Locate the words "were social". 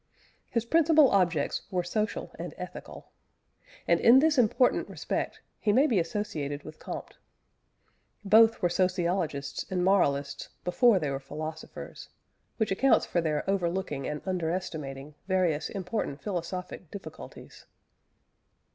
1.69-2.31